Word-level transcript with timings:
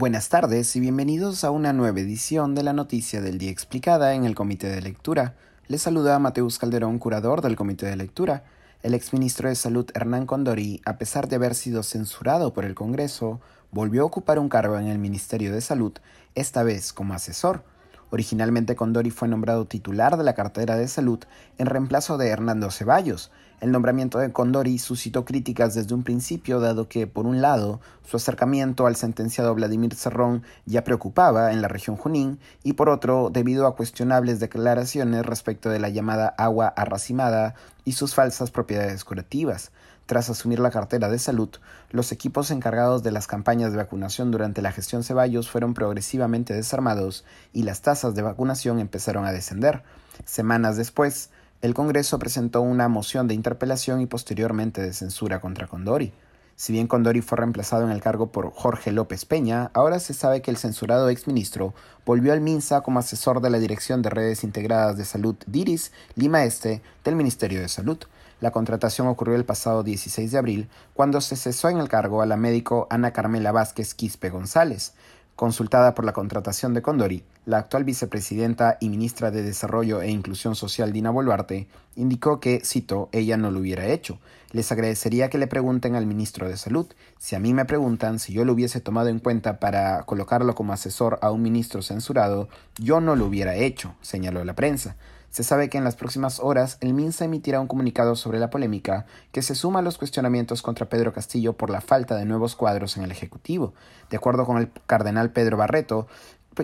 Buenas 0.00 0.28
tardes 0.28 0.76
y 0.76 0.80
bienvenidos 0.80 1.42
a 1.42 1.50
una 1.50 1.72
nueva 1.72 1.98
edición 1.98 2.54
de 2.54 2.62
la 2.62 2.72
Noticia 2.72 3.20
del 3.20 3.36
Día 3.36 3.50
Explicada 3.50 4.14
en 4.14 4.26
el 4.26 4.36
Comité 4.36 4.68
de 4.68 4.80
Lectura. 4.80 5.34
Les 5.66 5.82
saluda 5.82 6.20
Mateus 6.20 6.60
Calderón, 6.60 7.00
curador 7.00 7.42
del 7.42 7.56
Comité 7.56 7.86
de 7.86 7.96
Lectura. 7.96 8.44
El 8.84 8.94
exministro 8.94 9.48
de 9.48 9.56
Salud 9.56 9.90
Hernán 9.96 10.24
Condori, 10.24 10.80
a 10.84 10.98
pesar 10.98 11.26
de 11.26 11.34
haber 11.34 11.56
sido 11.56 11.82
censurado 11.82 12.52
por 12.52 12.64
el 12.64 12.76
Congreso, 12.76 13.40
volvió 13.72 14.02
a 14.02 14.04
ocupar 14.04 14.38
un 14.38 14.48
cargo 14.48 14.78
en 14.78 14.86
el 14.86 15.00
Ministerio 15.00 15.52
de 15.52 15.60
Salud, 15.60 15.94
esta 16.36 16.62
vez 16.62 16.92
como 16.92 17.14
asesor. 17.14 17.64
Originalmente 18.10 18.74
Condori 18.74 19.10
fue 19.10 19.28
nombrado 19.28 19.66
titular 19.66 20.16
de 20.16 20.24
la 20.24 20.34
cartera 20.34 20.76
de 20.76 20.88
salud 20.88 21.18
en 21.58 21.66
reemplazo 21.66 22.16
de 22.16 22.28
Hernando 22.28 22.70
Ceballos. 22.70 23.30
El 23.60 23.72
nombramiento 23.72 24.18
de 24.18 24.32
Condori 24.32 24.78
suscitó 24.78 25.24
críticas 25.24 25.74
desde 25.74 25.94
un 25.94 26.04
principio, 26.04 26.60
dado 26.60 26.88
que, 26.88 27.06
por 27.06 27.26
un 27.26 27.42
lado, 27.42 27.80
su 28.06 28.16
acercamiento 28.16 28.86
al 28.86 28.94
sentenciado 28.94 29.54
Vladimir 29.54 29.94
Cerrón 29.94 30.44
ya 30.64 30.84
preocupaba 30.84 31.52
en 31.52 31.60
la 31.60 31.68
región 31.68 31.96
Junín, 31.96 32.38
y 32.62 32.74
por 32.74 32.88
otro, 32.88 33.30
debido 33.32 33.66
a 33.66 33.74
cuestionables 33.74 34.38
declaraciones 34.38 35.26
respecto 35.26 35.70
de 35.70 35.80
la 35.80 35.88
llamada 35.88 36.28
agua 36.38 36.68
arracimada 36.68 37.54
y 37.84 37.92
sus 37.92 38.14
falsas 38.14 38.50
propiedades 38.52 39.04
curativas. 39.04 39.72
Tras 40.08 40.30
asumir 40.30 40.58
la 40.58 40.70
cartera 40.70 41.10
de 41.10 41.18
salud, 41.18 41.50
los 41.90 42.12
equipos 42.12 42.50
encargados 42.50 43.02
de 43.02 43.10
las 43.10 43.26
campañas 43.26 43.72
de 43.72 43.76
vacunación 43.76 44.30
durante 44.30 44.62
la 44.62 44.72
gestión 44.72 45.04
Ceballos 45.04 45.50
fueron 45.50 45.74
progresivamente 45.74 46.54
desarmados 46.54 47.26
y 47.52 47.64
las 47.64 47.82
tasas 47.82 48.14
de 48.14 48.22
vacunación 48.22 48.78
empezaron 48.78 49.26
a 49.26 49.32
descender. 49.32 49.82
Semanas 50.24 50.78
después, 50.78 51.28
el 51.60 51.74
Congreso 51.74 52.18
presentó 52.18 52.62
una 52.62 52.88
moción 52.88 53.28
de 53.28 53.34
interpelación 53.34 54.00
y 54.00 54.06
posteriormente 54.06 54.80
de 54.80 54.94
censura 54.94 55.42
contra 55.42 55.66
Condori. 55.66 56.14
Si 56.58 56.72
bien 56.72 56.88
Condori 56.88 57.20
fue 57.20 57.38
reemplazado 57.38 57.84
en 57.84 57.92
el 57.92 58.00
cargo 58.00 58.32
por 58.32 58.50
Jorge 58.50 58.90
López 58.90 59.24
Peña, 59.24 59.70
ahora 59.74 60.00
se 60.00 60.12
sabe 60.12 60.42
que 60.42 60.50
el 60.50 60.56
censurado 60.56 61.08
exministro 61.08 61.72
volvió 62.04 62.32
al 62.32 62.40
MINSA 62.40 62.80
como 62.80 62.98
asesor 62.98 63.40
de 63.40 63.48
la 63.48 63.60
Dirección 63.60 64.02
de 64.02 64.10
Redes 64.10 64.42
Integradas 64.42 64.96
de 64.96 65.04
Salud 65.04 65.36
DIRIS 65.46 65.92
Lima 66.16 66.42
Este 66.42 66.82
del 67.04 67.14
Ministerio 67.14 67.60
de 67.60 67.68
Salud. 67.68 67.98
La 68.40 68.50
contratación 68.50 69.06
ocurrió 69.06 69.36
el 69.36 69.44
pasado 69.44 69.84
16 69.84 70.32
de 70.32 70.38
abril, 70.38 70.68
cuando 70.94 71.20
se 71.20 71.36
cesó 71.36 71.68
en 71.68 71.78
el 71.78 71.88
cargo 71.88 72.22
a 72.22 72.26
la 72.26 72.36
médico 72.36 72.88
Ana 72.90 73.12
Carmela 73.12 73.52
Vázquez 73.52 73.94
Quispe 73.94 74.28
González. 74.28 74.94
Consultada 75.38 75.94
por 75.94 76.04
la 76.04 76.12
contratación 76.12 76.74
de 76.74 76.82
Condori, 76.82 77.22
la 77.46 77.58
actual 77.58 77.84
vicepresidenta 77.84 78.76
y 78.80 78.88
ministra 78.88 79.30
de 79.30 79.44
Desarrollo 79.44 80.02
e 80.02 80.10
Inclusión 80.10 80.56
Social 80.56 80.92
Dina 80.92 81.10
Boluarte 81.10 81.68
indicó 81.94 82.40
que, 82.40 82.60
cito, 82.64 83.08
ella 83.12 83.36
no 83.36 83.52
lo 83.52 83.60
hubiera 83.60 83.86
hecho. 83.86 84.18
Les 84.50 84.72
agradecería 84.72 85.30
que 85.30 85.38
le 85.38 85.46
pregunten 85.46 85.94
al 85.94 86.06
ministro 86.06 86.48
de 86.48 86.56
Salud. 86.56 86.88
Si 87.18 87.36
a 87.36 87.38
mí 87.38 87.54
me 87.54 87.66
preguntan 87.66 88.18
si 88.18 88.32
yo 88.32 88.44
lo 88.44 88.52
hubiese 88.52 88.80
tomado 88.80 89.10
en 89.10 89.20
cuenta 89.20 89.60
para 89.60 90.02
colocarlo 90.06 90.56
como 90.56 90.72
asesor 90.72 91.20
a 91.22 91.30
un 91.30 91.40
ministro 91.40 91.82
censurado, 91.82 92.48
yo 92.76 93.00
no 93.00 93.14
lo 93.14 93.26
hubiera 93.26 93.54
hecho, 93.54 93.94
señaló 94.00 94.44
la 94.44 94.56
prensa. 94.56 94.96
Se 95.30 95.44
sabe 95.44 95.68
que 95.68 95.78
en 95.78 95.84
las 95.84 95.96
próximas 95.96 96.40
horas 96.40 96.78
el 96.80 96.94
MINSA 96.94 97.26
emitirá 97.26 97.60
un 97.60 97.66
comunicado 97.66 98.16
sobre 98.16 98.38
la 98.38 98.50
polémica 98.50 99.06
que 99.30 99.42
se 99.42 99.54
suma 99.54 99.80
a 99.80 99.82
los 99.82 99.98
cuestionamientos 99.98 100.62
contra 100.62 100.88
Pedro 100.88 101.12
Castillo 101.12 101.52
por 101.52 101.70
la 101.70 101.80
falta 101.80 102.16
de 102.16 102.24
nuevos 102.24 102.56
cuadros 102.56 102.96
en 102.96 103.04
el 103.04 103.10
Ejecutivo. 103.10 103.74
De 104.10 104.16
acuerdo 104.16 104.46
con 104.46 104.56
el 104.56 104.70
cardenal 104.86 105.30
Pedro 105.30 105.58
Barreto, 105.58 106.06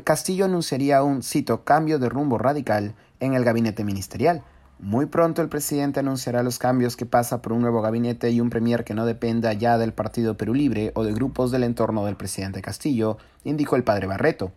Castillo 0.03 0.47
anunciaría 0.47 1.03
un, 1.03 1.23
cito, 1.23 1.65
cambio 1.65 1.99
de 1.99 2.09
rumbo 2.09 2.39
radical 2.39 2.95
en 3.21 3.35
el 3.35 3.45
gabinete 3.45 3.85
ministerial. 3.85 4.43
Muy 4.81 5.07
pronto 5.07 5.41
el 5.41 5.49
presidente 5.49 6.01
anunciará 6.01 6.43
los 6.43 6.59
cambios 6.59 6.97
que 6.97 7.07
pasa 7.07 7.41
por 7.41 7.53
un 7.53 7.63
nuevo 7.63 7.81
gabinete 7.81 8.31
y 8.31 8.41
un 8.41 8.51
premier 8.51 8.85
que 8.85 8.95
no 8.95 9.07
dependa 9.07 9.53
ya 9.53 9.79
del 9.79 9.93
Partido 9.93 10.37
Perú 10.37 10.53
Libre 10.53 10.91
o 10.95 11.05
de 11.05 11.13
grupos 11.13 11.53
del 11.53 11.63
entorno 11.63 12.05
del 12.05 12.17
presidente 12.17 12.61
Castillo, 12.61 13.19
indicó 13.45 13.77
el 13.77 13.85
padre 13.85 14.07
Barreto. 14.07 14.53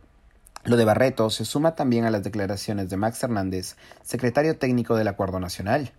Lo 0.68 0.76
de 0.76 0.84
Barreto 0.84 1.30
se 1.30 1.46
suma 1.46 1.76
también 1.76 2.04
a 2.04 2.12
las 2.12 2.24
declaraciones 2.24 2.90
de 2.90 2.98
Max 2.98 3.24
Hernández, 3.24 3.78
secretario 4.04 4.58
técnico 4.58 4.98
del 4.98 5.08
Acuerdo 5.08 5.40
Nacional. 5.40 5.94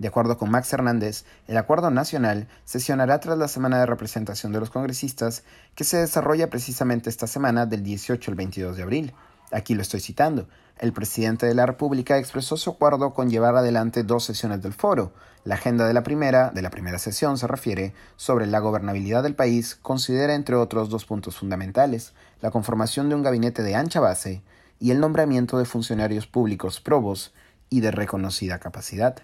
De 0.00 0.08
acuerdo 0.08 0.36
con 0.36 0.50
Max 0.50 0.72
Hernández, 0.72 1.24
el 1.46 1.56
Acuerdo 1.56 1.92
Nacional 1.92 2.48
sesionará 2.64 3.20
tras 3.20 3.38
la 3.38 3.46
semana 3.46 3.78
de 3.78 3.86
representación 3.86 4.50
de 4.50 4.58
los 4.58 4.70
congresistas 4.70 5.44
que 5.76 5.84
se 5.84 5.98
desarrolla 5.98 6.50
precisamente 6.50 7.08
esta 7.08 7.28
semana 7.28 7.64
del 7.64 7.84
18 7.84 8.32
al 8.32 8.34
22 8.34 8.76
de 8.76 8.82
abril. 8.82 9.14
Aquí 9.52 9.76
lo 9.76 9.82
estoy 9.82 10.00
citando. 10.00 10.48
El 10.78 10.92
presidente 10.92 11.46
de 11.46 11.54
la 11.54 11.66
República 11.66 12.18
expresó 12.18 12.56
su 12.56 12.70
acuerdo 12.70 13.12
con 13.12 13.30
llevar 13.30 13.56
adelante 13.56 14.04
dos 14.04 14.24
sesiones 14.24 14.62
del 14.62 14.72
foro. 14.72 15.12
La 15.44 15.56
agenda 15.56 15.86
de 15.86 15.94
la 15.94 16.04
primera, 16.04 16.50
de 16.50 16.62
la 16.62 16.70
primera 16.70 16.98
sesión, 16.98 17.36
se 17.36 17.48
refiere 17.48 17.94
sobre 18.16 18.46
la 18.46 18.60
gobernabilidad 18.60 19.22
del 19.22 19.34
país, 19.34 19.76
considera 19.82 20.34
entre 20.34 20.54
otros 20.54 20.88
dos 20.88 21.04
puntos 21.04 21.36
fundamentales, 21.36 22.12
la 22.40 22.50
conformación 22.50 23.08
de 23.08 23.16
un 23.16 23.22
gabinete 23.22 23.62
de 23.62 23.74
ancha 23.74 23.98
base 23.98 24.42
y 24.78 24.92
el 24.92 25.00
nombramiento 25.00 25.58
de 25.58 25.64
funcionarios 25.64 26.26
públicos 26.26 26.80
probos 26.80 27.32
y 27.70 27.80
de 27.80 27.90
reconocida 27.90 28.58
capacidad. 28.58 29.16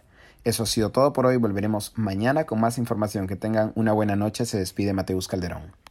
Eso 0.45 0.65
ha 0.65 0.67
sido 0.67 0.91
todo 0.91 1.13
por 1.13 1.27
hoy. 1.27 1.37
Volveremos 1.37 1.93
mañana 1.97 2.45
con 2.45 2.61
más 2.61 2.79
información. 2.79 3.27
Que 3.27 3.37
tengan 3.37 3.73
una 3.77 3.93
buena 3.93 4.15
noche. 4.15 4.45
Se 4.45 4.59
despide 4.59 4.93
Mateus 4.93 5.27
Calderón. 5.27 5.84